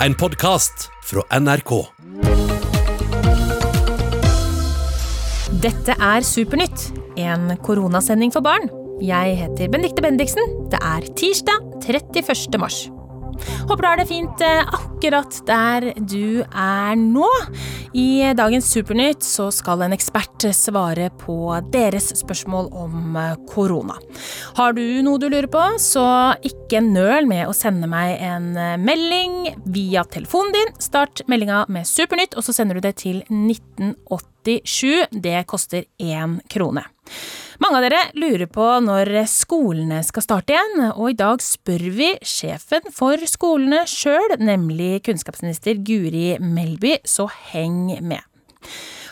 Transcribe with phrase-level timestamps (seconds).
[0.00, 1.70] En podkast fra NRK.
[5.62, 8.68] Dette er Supernytt, en koronasending for barn.
[9.00, 10.52] Jeg heter Benedicte Bendiksen.
[10.68, 12.60] Det er tirsdag 31.
[12.60, 12.82] mars.
[13.68, 17.28] Håper du har det fint eh, akkurat der du er nå.
[17.96, 21.36] I dagens Supernytt så skal en ekspert svare på
[21.72, 23.98] deres spørsmål om eh, korona.
[24.58, 26.06] Har du noe du lurer på, så
[26.46, 30.76] ikke nøl med å sende meg en eh, melding via telefonen din.
[30.82, 35.10] Start meldinga med Supernytt, og så sender du det til 1987.
[35.10, 36.86] Det koster én krone.
[37.62, 42.10] Mange av dere lurer på når skolene skal starte igjen, og i dag spør vi
[42.20, 48.20] sjefen for skolene sjøl, nemlig kunnskapsminister Guri Melby, så heng med.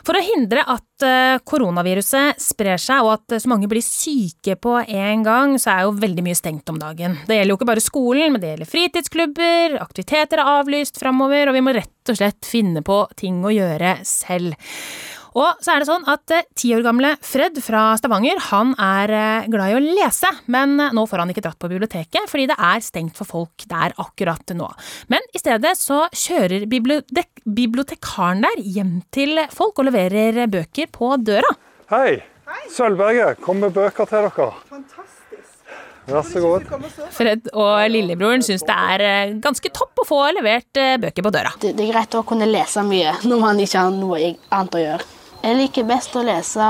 [0.04, 4.76] For å hindre at eh, koronaviruset sprer seg og at så mange blir syke på
[4.82, 7.16] en gang, så er jo veldig mye stengt om dagen.
[7.24, 11.56] Det gjelder jo ikke bare skolen, men det gjelder fritidsklubber, aktiviteter er avlyst framover, og
[11.56, 14.60] vi må rett og slett finne på ting å gjøre selv.
[15.34, 19.12] Og så er det sånn at eh, ti år gamle Fred fra Stavanger han er
[19.14, 22.46] eh, glad i å lese, men eh, nå får han ikke dratt på biblioteket fordi
[22.52, 24.68] det er stengt for folk der akkurat nå.
[25.10, 31.10] Men i stedet så kjører bibliotek bibliotekaren der hjem til folk og leverer bøker på
[31.18, 31.50] døra.
[31.90, 32.22] Hei.
[32.70, 34.46] Sølvberget, kom med bøker til dere.
[34.70, 35.74] Fantastisk.
[36.04, 36.68] Vær så god.
[37.16, 41.54] Fred og lillebroren syns det er ganske topp å få levert bøker på døra.
[41.58, 44.84] Det, det er greit å kunne lese mye når man ikke har noe annet å
[44.84, 45.12] gjøre.
[45.44, 46.66] Jeg liker best å lese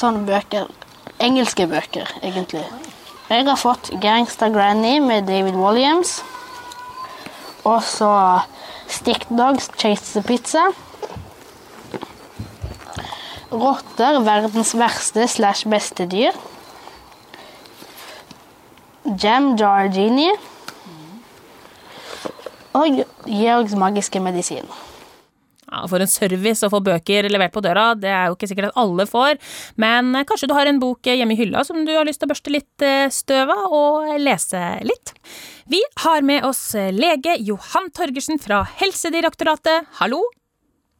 [0.00, 0.70] sånne bøker.
[1.20, 2.62] Engelske bøker, egentlig.
[3.28, 6.22] Jeg har fått 'Gangsta Granny' med David Williams.
[7.64, 8.40] Og så
[8.88, 10.72] 'Stick Dogs Chase the Pizza'.
[13.52, 16.32] Rotter, verdens verste slash beste dyr.
[19.22, 19.92] Jam Jar.
[22.72, 24.64] Og Georgs magiske medisin.
[25.72, 28.68] Ja, for en service å få bøker levert på døra, det er jo ikke sikkert
[28.68, 29.38] at alle får,
[29.80, 32.32] men kanskje du har en bok hjemme i hylla som du har lyst til å
[32.34, 35.14] børste litt eh, støv av og lese litt.
[35.72, 36.60] Vi har med oss
[36.92, 39.88] lege Johan Torgersen fra Helsedirektoratet.
[40.02, 40.20] Hallo!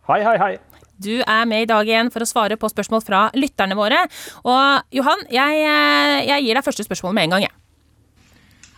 [0.09, 0.55] Hei, hei, hei.
[1.03, 4.05] Du er med i dag igjen for å svare på spørsmål fra lytterne våre.
[4.47, 7.55] Og Johan, jeg, eh, jeg gir deg første spørsmål med en gang, jeg.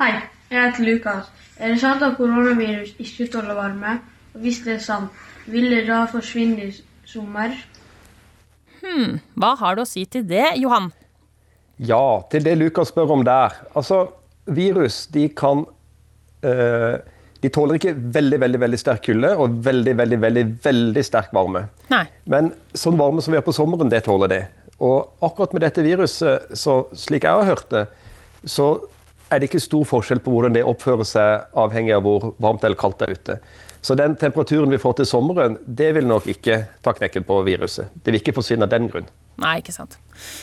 [0.01, 0.11] Hei,
[0.51, 1.31] jeg heter Lukas.
[1.59, 4.01] Er det sant at koronavirus ikke tåler varme?
[4.35, 6.75] Og hvis det er sant, vil det da forsvinne i
[7.09, 7.55] sommer?
[8.85, 10.91] Hm, hva har du å si til det, Johan?
[11.83, 13.57] Ja, til det Lukas spør om der.
[13.75, 14.07] Altså,
[14.47, 15.65] virus de kan
[16.45, 16.97] uh,
[17.43, 21.67] De tåler ikke veldig veldig, veldig sterk kulde og veldig veldig, veldig, veldig sterk varme.
[21.93, 22.07] Nei.
[22.31, 24.41] Men sånn varme som vi har på sommeren, det tåler de.
[24.81, 27.85] Og akkurat med dette viruset, så, slik jeg har hørt det,
[28.49, 28.71] så
[29.29, 32.81] er det ikke stor forskjell på hvordan det oppfører seg, avhengig av hvor varmt eller
[32.81, 33.37] kaldt det er ute.
[33.85, 37.93] Så den temperaturen vi får til sommeren, det vil nok ikke ta knekken på viruset.
[38.01, 39.11] Det vil ikke forsvinne av den grunn.
[39.43, 39.99] Nei, ikke sant.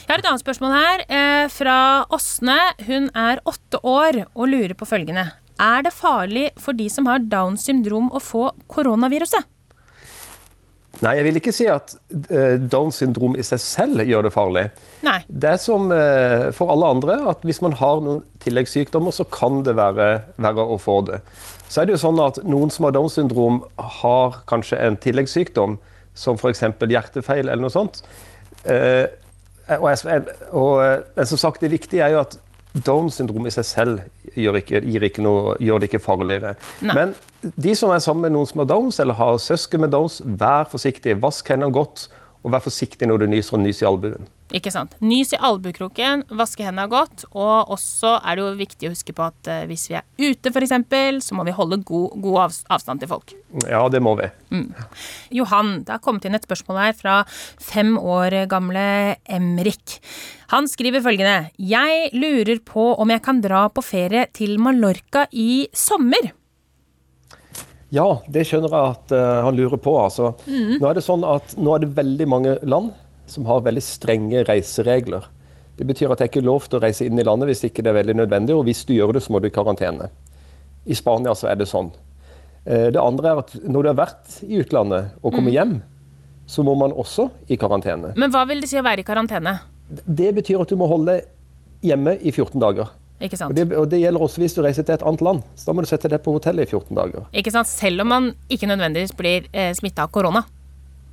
[0.06, 2.60] Jeg har et annet spørsmål her, eh, fra Åsne.
[2.86, 5.32] Hun er åtte år og lurer på følgende.
[5.58, 9.46] Er det farlig for de som har Downs syndrom å få koronaviruset?
[11.00, 14.66] Nei, jeg vil ikke si at uh, Downs syndrom i seg selv gjør det farlig.
[15.06, 15.22] Nei.
[15.26, 19.64] Det er som uh, for alle andre, at hvis man har noen tilleggssykdommer, så kan
[19.66, 20.10] det være
[20.42, 21.22] verre å få det.
[21.72, 23.64] Så er det jo sånn at noen som har Downs syndrom,
[24.04, 25.80] har kanskje en tilleggssykdom,
[26.14, 26.66] som f.eks.
[26.92, 28.04] hjertefeil eller noe sånt.
[28.68, 29.08] Uh,
[29.80, 32.36] og, jeg, og, men som sagt, det viktige er jo at
[32.74, 36.54] Downs syndrom i seg selv gjør, ikke, ikke noe, gjør det ikke farligere.
[36.86, 36.96] Nei.
[36.96, 37.14] Men
[37.60, 40.70] de som er sammen med noen som har Downs, eller har søsken med Downs, vær
[40.72, 41.18] forsiktig.
[41.24, 42.08] Vask hendene godt,
[42.42, 44.30] og vær forsiktig når du nyser og nys i albuen.
[44.56, 44.98] Ikke sant.
[45.04, 47.24] Nys i albukroken, vaske hendene godt.
[47.32, 50.52] Og også er det jo viktig å huske på at uh, hvis vi er ute
[50.52, 50.74] f.eks.,
[51.24, 53.36] så må vi holde god, god avstand til folk.
[53.70, 54.28] Ja, det må vi.
[54.52, 54.68] Mm.
[55.38, 57.22] Johan, det har kommet inn et spørsmål her fra
[57.62, 58.84] fem år gamle
[59.30, 60.02] Emrik.
[60.52, 65.68] Han skriver følgende Jeg lurer på om jeg kan dra på ferie til Mallorca i
[65.72, 66.34] sommer.
[67.92, 69.94] Ja, det skjønner jeg at uh, han lurer på.
[70.00, 70.32] Altså.
[70.48, 70.78] Mm.
[70.80, 72.94] Nå er det sånn at nå er det veldig mange land
[73.32, 75.28] som har veldig strenge reiseregler.
[75.80, 77.84] Det betyr at det er ikke lov til å reise inn i landet hvis ikke
[77.84, 80.10] det er veldig nødvendig, og hvis du gjør det, så må du i karantene.
[80.88, 81.92] I Spania så er det sånn.
[82.64, 85.58] Uh, det andre er at når du har vært i utlandet og kommer Mm.
[85.58, 85.76] hjem,
[86.52, 88.14] så må man også i karantene.
[88.20, 89.58] Men hva vil det si å være i karantene?
[90.08, 91.22] Det betyr at du må holde
[91.84, 92.92] hjemme i 14 dager.
[93.22, 93.54] Ikke sant?
[93.54, 95.44] Og det, og det gjelder også hvis du reiser til et annet land.
[95.56, 97.30] Så da må du sette deg på hotellet i 14 dager.
[97.38, 97.70] Ikke sant?
[97.70, 100.44] Selv om man ikke nødvendigvis blir eh, smitta av korona.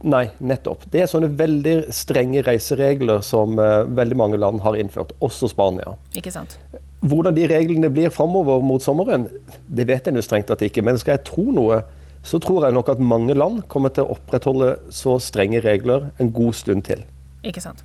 [0.08, 0.84] Nei, nettopp.
[0.92, 5.96] Det er sånne veldig strenge reiseregler som eh, veldig mange land har innført, også Spania.
[6.16, 6.58] Ikke sant?
[7.00, 9.28] hvordan de reglene blir framover mot sommeren,
[9.68, 10.82] det vet jeg jo strengt tatt ikke.
[10.82, 11.82] Men skal jeg tro noe,
[12.26, 16.32] så tror jeg nok at mange land kommer til å opprettholde så strenge regler en
[16.34, 17.04] god stund til.
[17.46, 17.84] Ikke sant.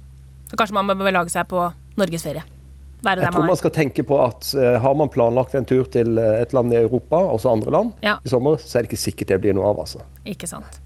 [0.49, 1.69] Så kanskje man bør belage seg på
[1.99, 2.45] norgesferie.
[3.03, 3.59] Være Jeg tror man man er.
[3.59, 6.77] skal tenke på at uh, har man planlagt en tur til eh, et land i
[6.79, 8.15] Europa, også andre land, Ja.
[8.25, 9.79] i sommer, så er det ikke sikkert det blir noe av.
[9.83, 9.99] altså.
[10.25, 10.79] Ikke sant.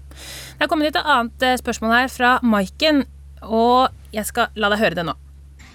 [0.58, 3.04] Det er kommet et annet eh, spørsmål her fra Maiken,
[3.42, 5.14] og jeg skal la deg høre det nå.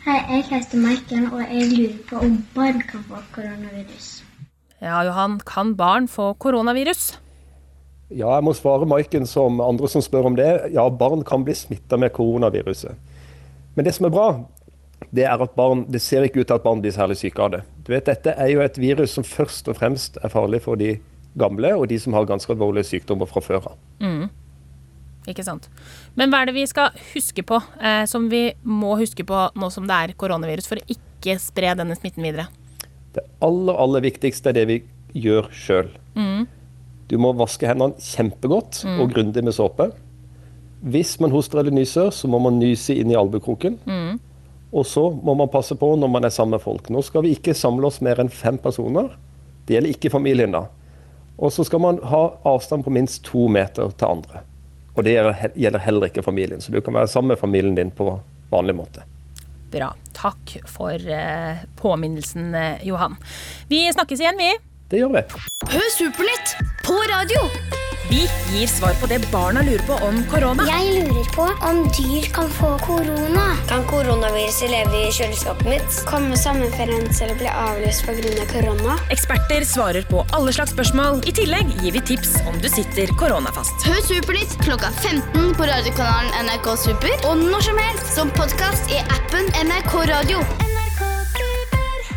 [0.03, 4.09] Hei, jeg heter Maiken, og jeg lurer på om barn kan få koronavirus.
[4.83, 7.13] Ja, Johan, kan barn få koronavirus?
[8.11, 10.49] Ja, jeg må svare Maiken som andre som spør om det.
[10.75, 12.99] Ja, barn kan bli smitta med koronaviruset.
[13.75, 14.27] Men det som er bra,
[15.13, 17.51] det er at barn, det ser ikke ut til at barn blir særlig syke av
[17.53, 17.63] det.
[17.85, 20.95] Du vet, Dette er jo et virus som først og fremst er farlig for de
[21.37, 23.77] gamle og de som har ganske alvorlige sykdommer fra før av.
[25.29, 25.69] Ikke sant.
[26.19, 29.69] Men hva er det vi skal huske på, eh, som vi må huske på nå
[29.71, 32.49] som det er koronavirus, for å ikke spre denne smitten videre?
[33.13, 34.81] Det aller, aller viktigste er det vi
[35.13, 35.93] gjør sjøl.
[37.07, 39.91] Du må vaske hendene kjempegodt og grundig med såpe.
[40.81, 43.77] Hvis man hoster eller nyser, så må man nyse inn i albukroken.
[44.73, 46.89] Og så må man passe på når man er sammen med folk.
[46.89, 49.11] Nå skal vi ikke samle oss mer enn fem personer.
[49.67, 50.65] Det gjelder ikke familien, da.
[51.37, 54.43] Og så skal man ha avstand på minst to meter til andre.
[54.93, 58.11] Og det gjelder heller ikke familien, så du kan være sammen med familien din på
[58.53, 59.05] vanlig måte.
[59.73, 59.89] Bra.
[60.13, 63.17] Takk for eh, påminnelsen, eh, Johan.
[63.67, 64.51] Vi snakkes igjen, vi.
[64.93, 65.25] Det gjør vi.
[65.73, 67.49] Hør Supernytt på radio!
[68.09, 70.65] Vi gir svar på det barna lurer på om korona.
[70.67, 73.45] Jeg lurer på om dyr kan få korona.
[73.69, 75.99] Kan koronaviruset leve i kjøleskapet mitt?
[76.09, 78.45] Kommer sommerferien til å bli avlyst pga.
[78.51, 78.97] korona?
[79.13, 81.23] Eksperter svarer på alle slags spørsmål.
[81.29, 83.87] I tillegg gir vi tips om du sitter koronafast.
[83.87, 88.99] Hør Supernytt klokka 15 på radiokanalen NRK Super og når som helst som podkast i
[89.15, 90.43] appen NRK Radio.
[90.67, 91.03] NRK
[91.39, 92.15] Super.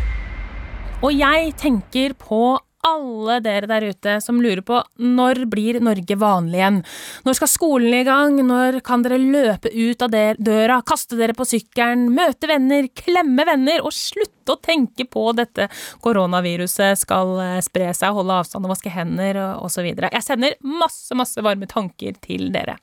[1.01, 6.61] Og jeg tenker på alle dere der ute som lurer på når blir Norge vanlig
[6.61, 6.79] igjen?
[7.25, 8.39] Når skal skolen i gang?
[8.45, 13.83] Når kan dere løpe ut av døra, kaste dere på sykkelen, møte venner, klemme venner
[13.83, 15.67] og slutte å tenke på dette
[16.03, 19.87] koronaviruset skal eh, spre seg, holde avstand og vaske hender osv.
[19.87, 22.77] Jeg sender masse, masse varme tanker til dere.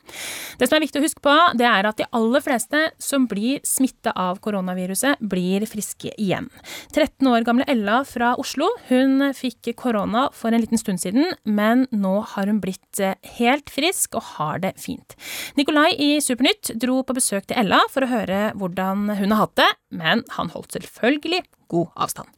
[0.59, 3.63] Det som er viktig å huske på, det er at de aller fleste som blir
[3.67, 6.49] smitta av koronaviruset, blir friske igjen.
[6.95, 11.87] 13 år gamle Ella fra Oslo, hun fikk korona for en liten stund siden, men
[11.95, 15.17] nå har hun blitt eh, helt frisk og har det fint.
[15.59, 19.59] Nikolai i Supernytt dro på besøk til Ella for å høre hvordan hun har hatt
[19.61, 22.29] det, men han holdt selvfølgelig god avstand.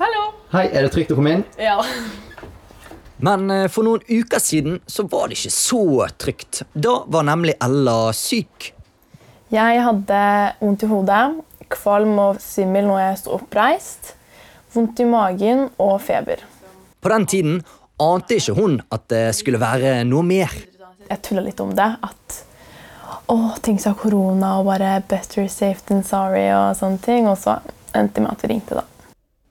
[0.00, 0.26] Hallo.
[0.54, 1.46] Hei, er det trygt å komme inn?
[1.60, 1.76] Ja.
[3.20, 5.82] Men eh, for noen uker siden så var det ikke så
[6.20, 6.62] trygt.
[6.72, 8.70] Da var nemlig Ella syk.
[9.52, 10.22] Jeg hadde
[10.60, 11.24] vondt i hodet,
[11.70, 14.14] kvalm og svimmel når jeg sto oppreist,
[14.72, 16.44] vondt i magen og feber.
[17.00, 17.60] På den tiden
[18.00, 20.54] ante ikke hun at det skulle være noe mer.
[21.10, 22.40] Jeg tulla litt om det, at
[23.30, 27.28] å, tenk seg korona og bare better safe than sorry og sånne ting.
[27.30, 27.58] Og så
[27.96, 28.86] endte det med at vi ringte, da.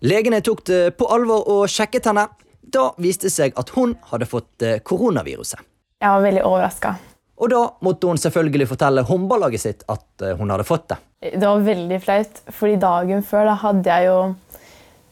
[0.06, 2.30] Legene tok det på alvor og sjekket henne.
[2.62, 5.64] Da viste det seg at hun hadde fått eh, koronaviruset.
[6.00, 6.94] Jeg var veldig overraska.
[7.40, 11.00] Og da måtte hun selvfølgelig fortelle håndballaget sitt at eh, hun hadde fått det.
[11.34, 14.20] Det var veldig flaut, fordi dagen før da hadde jeg jo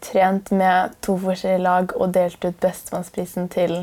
[0.08, 3.78] trent med to forskjellige lag og delt ut bestemannsprisen til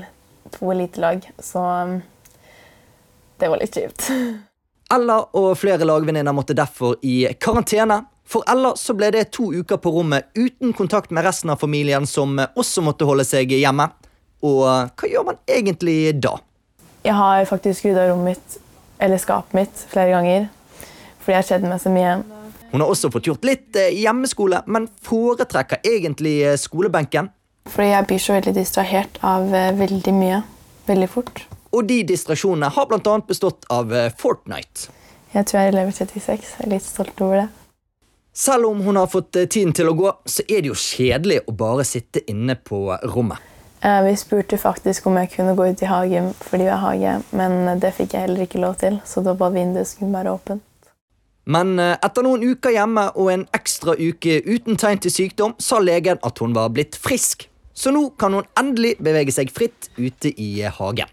[0.54, 1.26] to elitelag.
[1.42, 1.99] Så um,
[3.40, 4.08] det var litt kjipt.
[4.94, 8.04] Ella og flere lagvenninner måtte derfor i karantene.
[8.24, 12.06] For Ella så ble det to uker på rommet uten kontakt med resten av familien,
[12.06, 13.88] som også måtte holde seg hjemme.
[14.44, 16.36] Og hva gjør man egentlig da?
[17.04, 18.58] Jeg har faktisk skrudd av rommet mitt,
[19.02, 20.46] eller skapet mitt flere ganger.
[21.24, 22.14] Fordi jeg har kjeder meg så mye.
[22.72, 27.30] Hun har også fått gjort litt eh, hjemmeskole, men foretrekker egentlig eh, skolebenken.
[27.70, 30.40] Fordi jeg blir så veldig distrahert av eh, veldig mye.
[30.88, 31.44] Veldig fort.
[31.75, 33.14] Og de distraksjonene har bl.a.
[33.26, 34.93] bestått av eh, Fortnite.
[35.35, 36.50] Jeg tror jeg er lever 36.
[36.59, 37.49] Jeg er litt stolt over det.
[38.35, 41.40] Selv om hun har fått eh, tiden til å gå, så er det jo kjedelig
[41.50, 43.43] å bare sitte inne på rommet.
[43.83, 47.16] Eh, Vi spurte faktisk om jeg kunne gå ut i hagen fordi vi har hage,
[47.35, 50.62] men det fikk jeg heller ikke lov til, så da var vinduet skulle være åpent.
[51.45, 56.23] Men etter noen uker hjemme og en ekstra uke uten tegn til sykdom, sa legen
[56.25, 57.45] at hun var blitt frisk.
[57.76, 61.11] Så nå kan hun endelig bevege seg fritt ute i hagen.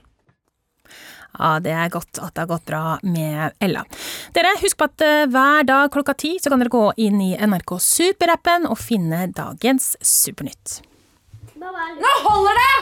[1.40, 3.84] Ja, det er godt at det har gått bra med Ella.
[4.36, 7.32] Dere, husk på at eh, hver dag klokka ti så kan dere gå inn i
[7.40, 10.82] NRK Super-appen og finne dagens Supernytt.
[11.62, 12.74] Nå holder det!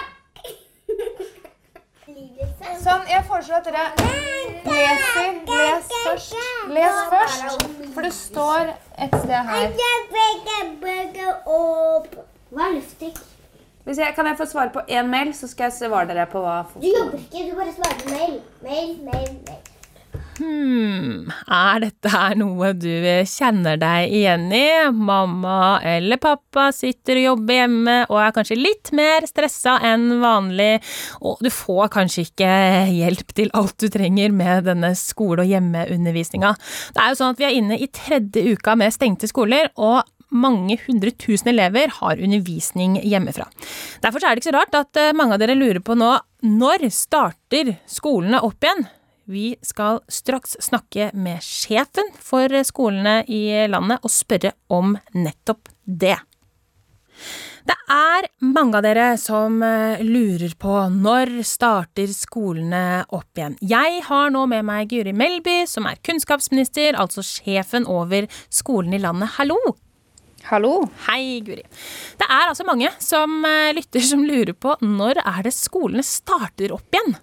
[2.80, 3.86] Sånn, jeg foreslår at dere
[4.66, 5.40] leser.
[5.50, 6.36] Les først.
[6.74, 8.72] Les først, for det står
[9.06, 9.74] et sted her.
[12.50, 13.14] Hva er luftig?
[13.88, 16.44] Hvis jeg, kan jeg få svare på én mail, så skal jeg svare dere på
[16.44, 18.40] hva Du jobber ikke, du bare svarer på mail.
[18.64, 19.68] Mail, mail, mail.
[20.40, 22.88] Hmm, er dette her noe du
[23.28, 24.68] kjenner deg igjen i?
[24.96, 30.80] Mamma eller pappa sitter og jobber hjemme og er kanskje litt mer stressa enn vanlig,
[31.20, 32.54] og du får kanskje ikke
[32.94, 36.54] hjelp til alt du trenger med denne skole- og hjemmeundervisninga.
[36.96, 40.08] Det er jo sånn at vi er inne i tredje uka med stengte skoler, og
[40.30, 43.48] mange hundre tusen elever har undervisning hjemmefra.
[44.04, 46.14] Derfor er det ikke så rart at eh, mange av dere lurer på nå
[46.46, 48.88] når starter skolene opp igjen?
[49.30, 56.18] Vi skal straks snakke med sjefen for skolene i landet og spørre om nettopp det.
[57.70, 63.60] Det er mange av dere som eh, lurer på når starter skolene opp igjen.
[63.62, 69.04] Jeg har nå med meg Guri Melby, som er kunnskapsminister, altså sjefen over skolen i
[69.04, 69.36] landet.
[69.38, 69.60] Hallo!
[70.50, 70.88] Hallo.
[71.06, 71.62] Hei, Guri.
[72.18, 76.74] Det er altså mange som eh, lytter som lurer på når er det skolene starter
[76.74, 77.14] opp igjen?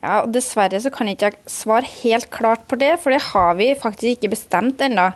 [0.00, 3.54] Ja, og Dessverre så kan jeg ikke svare helt klart på det, for det har
[3.60, 5.12] vi faktisk ikke bestemt ennå.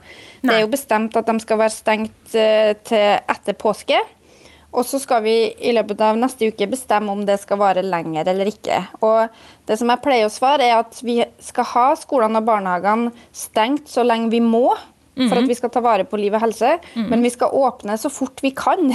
[0.47, 3.99] Det er jo bestemt at de skal være stengt eh, til etter påske.
[4.71, 8.31] Og så skal vi i løpet av neste uke bestemme om det skal vare lenger
[8.31, 8.85] eller ikke.
[9.03, 9.27] Og
[9.67, 13.91] det som jeg pleier å svare, er at vi skal ha skolene og barnehagene stengt
[13.91, 14.69] så lenge vi må.
[15.17, 15.49] For at Mhm.
[15.49, 16.79] vi skal ta vare på liv og helse.
[16.95, 17.09] Mhm.
[17.09, 18.93] Men vi skal åpne så fort vi kan.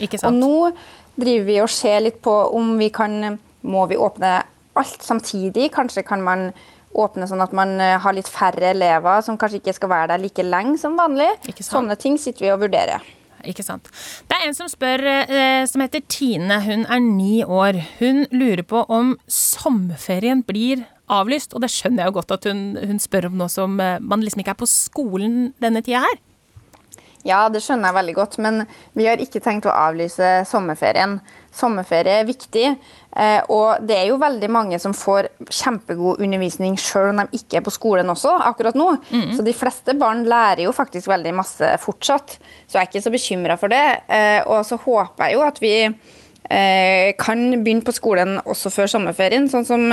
[0.00, 0.72] Ikke Og nå
[1.18, 4.42] driver vi og ser litt på om vi kan Må vi åpne
[4.74, 5.70] alt samtidig?
[5.70, 6.52] Kanskje kan man
[6.96, 10.18] åpne sånn at man eh, har litt færre elever som kanskje ikke skal være der
[10.18, 11.28] like lenge som vanlig.
[11.60, 13.00] Sånne ting sitter vi og vurderer.
[13.44, 13.84] Ikke sant.
[14.28, 16.60] Det er en som spør, eh, som heter Tine.
[16.62, 17.78] Hun er ni år.
[18.00, 22.64] Hun lurer på om sommerferien blir avlyst, og det skjønner jeg jo godt at hun,
[22.78, 26.18] hun spør om nå som eh, man liksom ikke er på skolen denne tida her.
[27.26, 28.62] Ja, det skjønner jeg veldig godt, men
[28.96, 31.18] vi har ikke tenkt å avlyse sommerferien.
[31.52, 37.10] Sommerferie er viktig, eh, og det er jo veldig mange som får kjempegod undervisning selv
[37.10, 38.86] om de ikke er på skolen også akkurat nå.
[39.10, 39.34] Mm.
[39.36, 43.12] Så de fleste barn lærer jo faktisk veldig masse fortsatt, så jeg er ikke så
[43.12, 43.84] bekymra for det.
[44.08, 45.76] Eh, Og så håper jeg jo at vi
[46.50, 49.84] kan begynne på skolen også før sommerferien, sånn som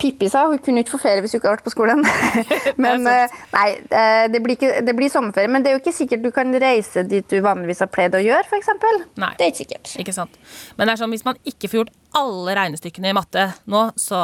[0.00, 2.04] Pippi sa hun kunne ikke få ferie hvis hun ikke har vært på skolen.
[2.84, 3.66] men eh, nei,
[4.00, 5.50] eh, det blir, ikke, det blir sommerferie.
[5.52, 8.22] Men det er jo ikke sikkert du kan reise dit du vanligvis har pleid å
[8.24, 8.72] gjøre, f.eks.
[8.80, 9.94] Det er ikke sikkert.
[10.00, 10.40] Ikke sant.
[10.78, 14.20] Men det er sånn, hvis man ikke får gjort alle regnestykkene i matte nå, så,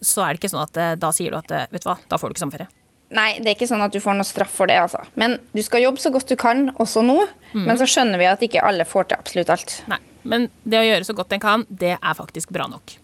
[0.00, 2.20] så er det ikke sånn at eh, da sier du at vet du hva, da
[2.20, 2.72] får du ikke sommerferie.
[3.14, 4.80] Nei, det er ikke sånn at du får noe straff for det.
[4.82, 5.04] altså.
[5.14, 7.20] Men du skal jobbe så godt du kan, også nå.
[7.52, 7.64] Mm.
[7.68, 9.74] Men så skjønner vi at ikke alle får til absolutt alt.
[9.90, 12.96] Nei, Men det å gjøre så godt en kan, det er faktisk bra nok.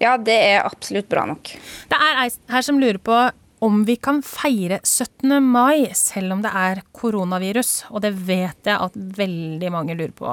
[0.00, 1.52] Ja, det er absolutt bra nok.
[1.90, 3.18] Det er ei her som lurer på
[3.60, 5.34] om vi kan feire 17.
[5.44, 7.72] mai selv om det er koronavirus.
[7.92, 10.30] Og det vet jeg at veldig mange lurer på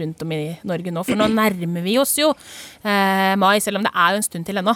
[0.00, 1.04] rundt om i Norge nå.
[1.06, 4.50] For nå nærmer vi oss jo eh, mai, selv om det er jo en stund
[4.50, 4.74] til ennå.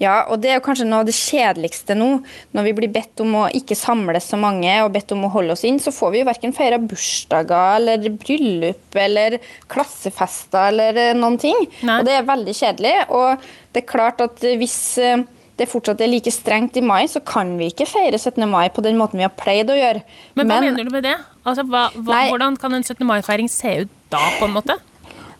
[0.00, 2.10] Ja, og det er jo kanskje noe av det kjedeligste nå.
[2.56, 5.56] Når vi blir bedt om å ikke samles så mange og bedt om å holde
[5.56, 11.16] oss inn, så får vi jo verken feira bursdager eller bryllup eller klassefester eller eh,
[11.18, 11.66] noen ting.
[11.84, 12.96] Og det er veldig kjedelig.
[13.16, 15.26] Og det er klart at hvis eh,
[15.60, 18.46] det fortsatt er like strengt i mai, så kan vi ikke feire 17.
[18.48, 20.00] mai på den måten vi har pleid å gjøre.
[20.38, 21.18] Men hva mener du med det?
[21.44, 22.28] Altså, hva, hva, Nei.
[22.32, 23.04] hvordan kan en 17.
[23.08, 24.76] mai-feiring se ut da, på en måte?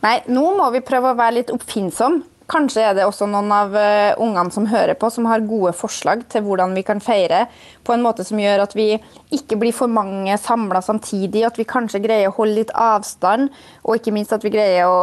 [0.05, 2.25] Nei, nå må vi prøve å være litt oppfinnsomme.
[2.51, 6.25] Kanskje er det også noen av eh, ungene som hører på, som har gode forslag
[6.33, 7.45] til hvordan vi kan feire
[7.87, 8.89] på en måte som gjør at vi
[9.37, 13.53] ikke blir for mange samla samtidig, at vi kanskje greier å holde litt avstand,
[13.85, 15.03] og ikke minst at vi greier å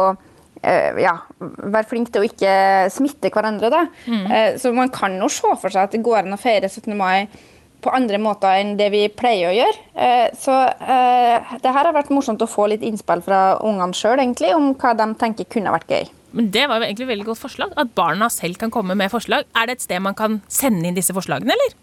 [0.60, 2.52] eh, ja, være flinke til å ikke
[2.92, 3.72] smitte hverandre.
[3.72, 3.86] Da.
[4.10, 4.26] Mm.
[4.26, 6.92] Eh, så man kan jo se for seg at det går an å feire 17.
[6.98, 7.30] mai
[7.80, 10.30] på andre måter enn det vi pleier å gjøre.
[10.34, 10.50] Så
[10.82, 14.18] det her har vært morsomt å få litt innspill fra ungene sjøl
[14.50, 16.08] om hva de tenker kunne vært gøy.
[16.32, 17.74] Men Det var jo egentlig et veldig godt forslag.
[17.76, 19.48] At barna selv kan komme med forslag.
[19.56, 21.76] Er det et sted man kan sende inn disse forslagene, eller?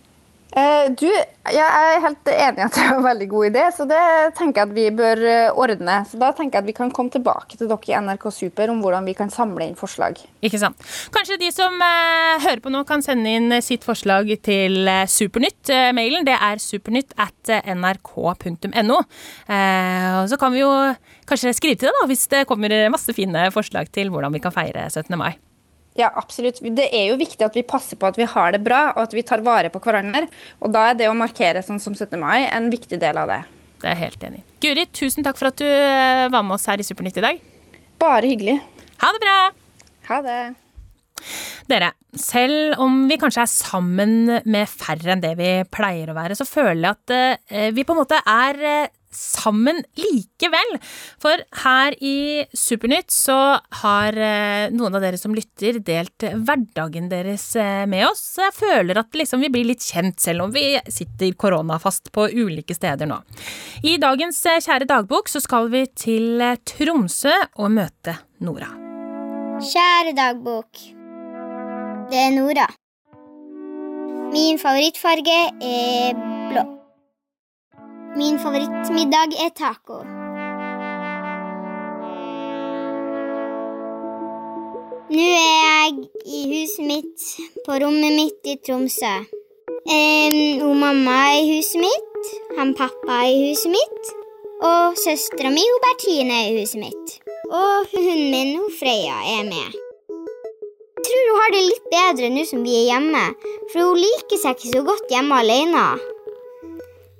[0.56, 3.86] Eh, Du, jeg er helt enig i at det er en veldig god idé, så
[3.90, 3.98] det
[4.38, 5.98] tenker jeg at vi bør eh, ordne.
[6.08, 8.80] Så Da tenker jeg at vi kan komme tilbake til dere i NRK Super om
[8.84, 10.22] hvordan vi kan samle inn forslag.
[10.46, 10.80] Ikke sant.
[11.12, 15.74] Kanskje de som eh, hører på nå, kan sende inn sitt forslag til eh, Supernytt.
[15.74, 19.02] Eh, mailen det er supernytt at eh, nrk.no.
[19.50, 20.72] Eh, og så kan vi jo
[21.30, 24.54] kanskje skrive til det, da, hvis det kommer masse fine forslag til hvordan vi kan
[24.56, 25.14] feire 17.
[25.20, 25.34] mai.
[25.96, 26.60] Ja, absolutt.
[26.76, 29.14] Det er jo viktig at vi passer på at vi har det bra, og at
[29.16, 30.26] vi tar vare på hverandre.
[30.60, 32.20] Og da er det å markere sånn som 17.
[32.20, 33.42] mai en viktig del av det.
[33.80, 34.46] Det er jeg helt enig i.
[34.66, 37.40] Guri, tusen takk for at du eh, var med oss her i Supernytt i dag.
[38.02, 38.60] Bare hyggelig.
[39.04, 39.40] Ha det bra!
[40.10, 40.40] Ha det.
[41.72, 46.36] Dere, selv om vi kanskje er sammen med færre enn det vi pleier å være,
[46.38, 50.76] så føler jeg at eh, vi på en måte er eh, sammen likevel.
[51.22, 53.38] For her i Supernytt så
[53.82, 58.24] har eh, noen av dere som lytter, delt hverdagen deres eh, med oss.
[58.36, 62.30] Så jeg føler at liksom vi blir litt kjent, selv om vi sitter koronafast på
[62.34, 63.22] ulike steder nå.
[63.84, 68.72] I dagens eh, Kjære dagbok så skal vi til Tromsø og møte Nora.
[69.62, 70.82] Kjære dagbok.
[72.12, 72.66] Det er Nora.
[74.34, 76.18] Min favorittfarge er
[76.52, 76.75] blå.
[78.16, 79.98] Min favorittmiddag er taco.
[85.12, 87.26] Nå er jeg i huset mitt,
[87.66, 89.12] på rommet mitt i Tromsø.
[89.98, 94.16] Eh, hun mamma er i huset mitt, han pappa er i huset mitt,
[94.64, 97.20] og søstera mi hun Bertine er i huset mitt.
[97.52, 99.76] Og hunden min hun Freya er med.
[100.96, 103.30] Jeg tror hun har det litt bedre nå som vi er hjemme,
[103.74, 105.88] for hun liker seg ikke så godt hjemme alene.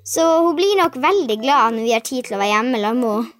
[0.06, 3.02] Så hun blir nok veldig glad når vi har tid til å være hjemme sammen
[3.02, 3.32] med henne.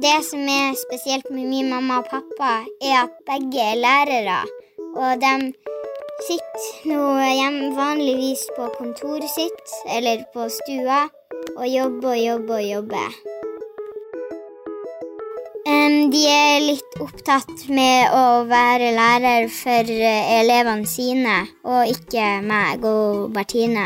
[0.00, 4.38] Det som er spesielt med min mamma og pappa, er at begge er lærere.
[4.94, 5.34] Og de
[6.28, 11.02] sitter nå hjemme vanligvis på kontoret sitt eller på stua
[11.56, 13.20] og jobber og jobber og jobber.
[16.10, 22.82] De er litt opptatt med å være lærer for eh, elevene sine, og ikke meg
[22.88, 23.84] og Bertine.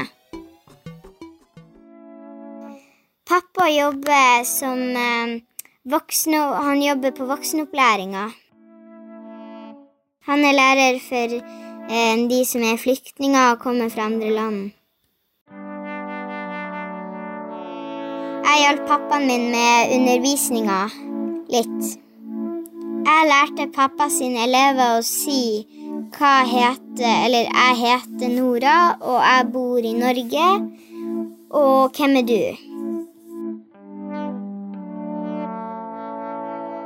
[3.35, 4.79] Pappa jobber som
[5.91, 8.31] voksen, Han jobber på voksenopplæringa.
[10.27, 14.61] Han er lærer for eh, de som er flyktninger og kommer fra andre land.
[18.45, 20.79] Jeg hjalp pappaen min med undervisninga
[21.57, 21.89] litt.
[23.09, 25.41] Jeg lærte pappa sine elever å si
[26.15, 30.47] hva heter Eller jeg heter Nora, og jeg bor i Norge.
[31.51, 32.64] Og hvem er du?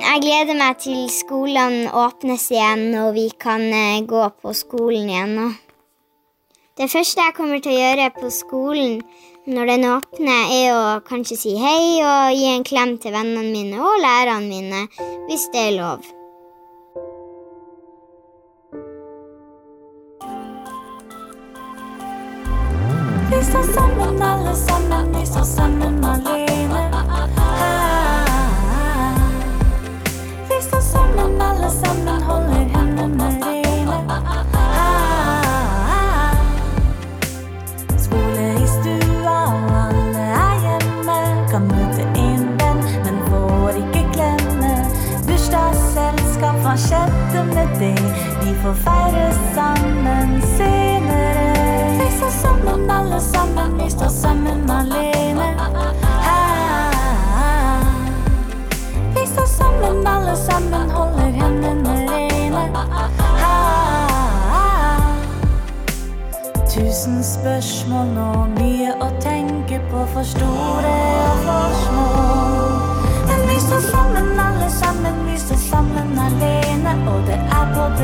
[0.09, 5.35] Jeg gleder meg til skolene åpnes igjen og vi kan eh, gå på skolen igjen.
[6.81, 9.03] Det første jeg kommer til å gjøre på skolen
[9.45, 13.77] når den åpner, er å kanskje si hei og gi en klem til vennene mine
[13.85, 14.81] og lærerne mine,
[15.29, 16.01] hvis det er lov.
[23.29, 26.48] Vi står sammen, alle sammen, vi står sammen alene.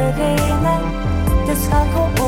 [0.06, 2.25] Er på det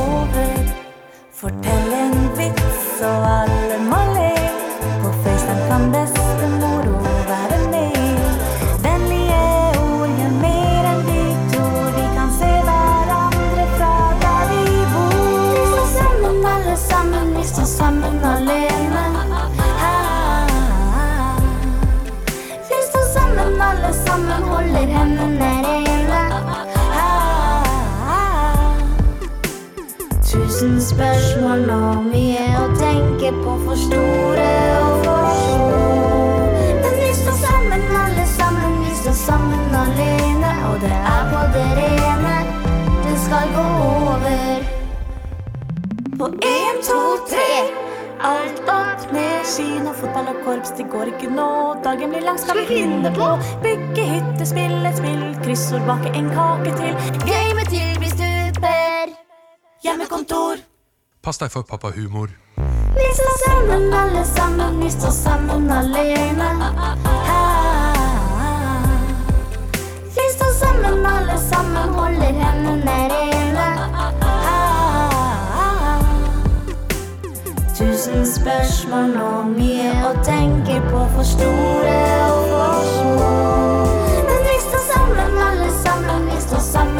[52.47, 53.27] skal vi finne på.
[53.63, 56.93] Bygge hytte, spille et spill, kryssord, bake en kake til.
[57.27, 59.11] Game til vi stuper.
[59.83, 60.63] Hjemmekontor.
[61.23, 62.31] Pass deg for pappahumor.
[62.95, 66.49] Vi står sammen, alle sammen, vi står sammen alene.
[70.15, 73.06] Vi står sammen, alle sammen, holder hendene
[77.77, 83.27] Tusen spørsmål og mye å tenke på for store og for små.
[84.25, 86.96] Men vi står sammen, alle sammen, vi står sammen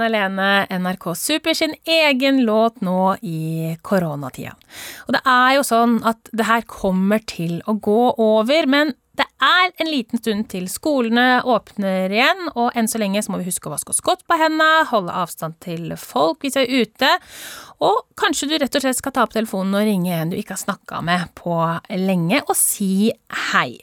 [0.00, 4.54] Sammen alene, NRK Super sin egen låt nå i koronatida.
[5.06, 9.26] Og det er jo sånn at det her kommer til å gå over, men det
[9.44, 13.50] er en liten stund til skolene åpner igjen, og enn så lenge så må vi
[13.50, 17.12] huske å vaske oss godt på hendene, holde avstand til folk hvis vi er ute,
[17.84, 20.56] og kanskje du rett og slett skal ta opp telefonen og ringe en du ikke
[20.56, 21.60] har snakka med på
[21.92, 23.10] lenge, og si
[23.50, 23.82] hei.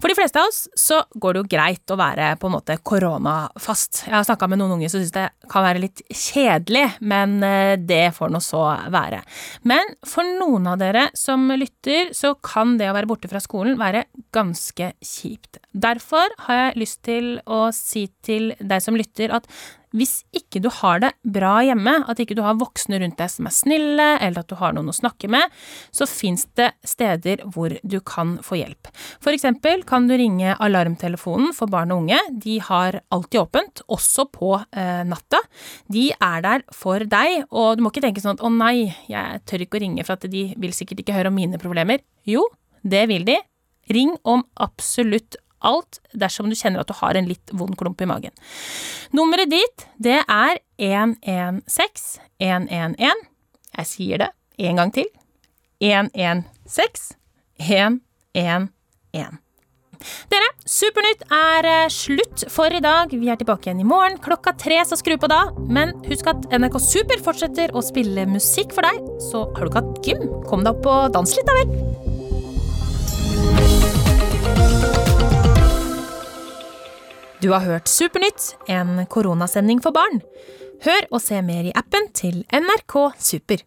[0.00, 2.76] For de fleste av oss så går det jo greit å være på en måte
[2.86, 4.04] koronafast.
[4.06, 7.74] Jeg har snakka med noen unge som syns det kan være litt kjedelig, men eh,
[7.78, 9.22] det får nå så være.
[9.68, 13.78] Men for noen av dere som lytter, så kan det å være borte fra skolen
[13.80, 15.60] være ganske kjipt.
[15.70, 19.48] Derfor har jeg lyst til å si til deg som lytter at
[19.96, 23.48] hvis ikke du har det bra hjemme, at ikke du har voksne rundt deg som
[23.48, 25.50] er snille, eller at du har noen å snakke med,
[25.94, 28.90] så fins det steder hvor du kan få hjelp.
[29.22, 32.20] For eksempel kan du ringe alarmtelefonen for barn og unge.
[32.30, 35.42] De har alltid åpent, også på eh, natta.
[35.90, 39.44] De er der for deg, og du må ikke tenke sånn at å nei, jeg
[39.48, 42.02] tør ikke å ringe for at de vil sikkert ikke høre om mine problemer.
[42.28, 42.46] Jo,
[42.86, 43.40] det vil de.
[43.90, 48.08] Ring om absolutt alt dersom du kjenner at du har en litt vond klump i
[48.08, 48.34] magen.
[49.16, 53.26] Nummeret dit, det er 116 111.
[53.76, 54.30] Jeg sier det
[54.70, 55.08] en gang til.
[55.80, 57.16] 116
[57.60, 59.38] 111.
[60.32, 63.12] Dere, Supernytt er eh, slutt for i dag.
[63.12, 65.42] Vi er tilbake igjen i morgen klokka tre, så skru på da.
[65.68, 69.10] Men husk at NRK Super fortsetter å spille musikk for deg.
[69.30, 72.09] Så har du ikke hatt gym, kom deg opp og dans litt, da vel.
[77.40, 80.20] Du har hørt Supernytt, en koronasending for barn.
[80.84, 83.62] Hør og se mer i appen til NRK Super.